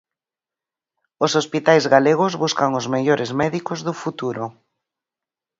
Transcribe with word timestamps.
Os 1.25 1.31
hospitais 1.39 1.85
galegos 1.93 2.33
buscan 2.43 2.71
os 2.79 2.85
mellores 2.93 3.31
médicos 3.41 3.79
do 3.87 3.93
futuro. 4.03 4.43